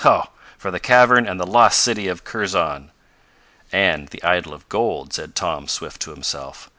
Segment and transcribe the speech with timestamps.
[0.03, 0.29] Ho!
[0.57, 2.89] for the cavern and the lost city of Kurzon."
[3.71, 6.69] "And the idol of gold," said Tom Swift to himself.